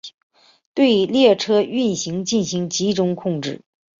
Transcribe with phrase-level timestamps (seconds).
[0.73, 3.61] 对列车运行进行集中控制。